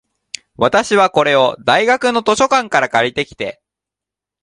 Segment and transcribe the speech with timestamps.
[0.55, 3.61] 私は、これを大学の図書館から借りてきて、